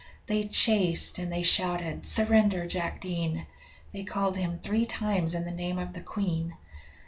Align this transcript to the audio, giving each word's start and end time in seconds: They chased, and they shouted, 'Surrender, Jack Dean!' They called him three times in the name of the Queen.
They 0.25 0.47
chased, 0.47 1.19
and 1.19 1.31
they 1.31 1.43
shouted, 1.43 2.07
'Surrender, 2.07 2.65
Jack 2.65 3.01
Dean!' 3.01 3.45
They 3.91 4.03
called 4.03 4.35
him 4.35 4.57
three 4.57 4.87
times 4.87 5.35
in 5.35 5.45
the 5.45 5.51
name 5.51 5.77
of 5.77 5.93
the 5.93 6.01
Queen. 6.01 6.57